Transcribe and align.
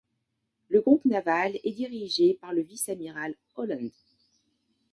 Le 0.69 0.81
groupe 0.81 1.05
naval 1.05 1.59
est 1.63 1.73
dirigé 1.73 2.33
par 2.33 2.53
le 2.53 2.63
vice-amiral 2.63 3.35
Holland. 3.55 3.91